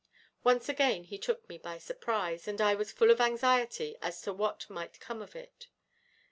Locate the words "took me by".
1.19-1.77